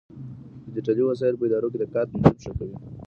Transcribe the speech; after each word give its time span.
ډيجيټلي 0.73 1.03
وسايل 1.05 1.35
په 1.37 1.45
ادارو 1.47 1.71
کې 1.71 1.77
د 1.79 1.83
کار 1.93 2.05
تنظيم 2.11 2.33
ښه 2.43 2.51
کوي. 2.57 2.75